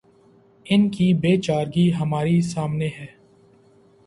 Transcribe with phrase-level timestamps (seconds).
[0.65, 3.05] ان کی بے چارگی ہمارے سامنے ہے۔